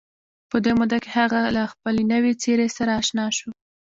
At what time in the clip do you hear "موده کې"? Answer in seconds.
0.79-1.09